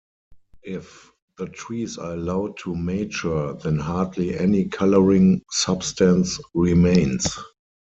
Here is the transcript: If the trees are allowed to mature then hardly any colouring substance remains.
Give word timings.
If 0.63 1.11
the 1.37 1.45
trees 1.45 1.99
are 1.99 2.13
allowed 2.13 2.57
to 2.63 2.75
mature 2.75 3.53
then 3.53 3.77
hardly 3.77 4.35
any 4.35 4.65
colouring 4.65 5.43
substance 5.51 6.39
remains. 6.55 7.27